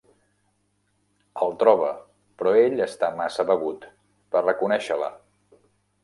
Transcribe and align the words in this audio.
El 1.47 1.51
troba, 1.63 1.91
però 2.41 2.53
ell 2.61 2.81
està 2.85 3.09
massa 3.19 3.45
begut 3.51 3.85
per 4.37 4.43
reconèixer-la. 4.47 5.11